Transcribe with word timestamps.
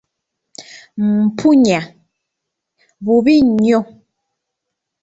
Mpunya, 1.05 1.79
bubi 3.03 3.35
nnyo. 3.49 3.79